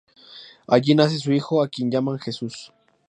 Allí 0.67 0.95
nace 0.95 1.19
su 1.19 1.31
hijo 1.31 1.61
a 1.61 1.67
quien 1.69 1.91
llaman 1.91 2.17
Jesús. 2.17 2.73